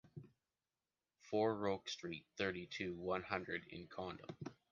[1.29, 4.29] four Roques street, thirty-two, one hundred in Condom